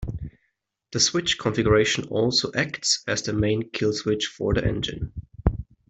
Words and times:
This 0.91 1.05
switch 1.05 1.37
configuration 1.37 2.07
also 2.07 2.51
acts 2.55 3.03
as 3.05 3.21
the 3.21 3.33
main 3.33 3.69
kill 3.69 3.93
switch 3.93 4.25
for 4.35 4.51
the 4.51 4.65
engine. 4.65 5.13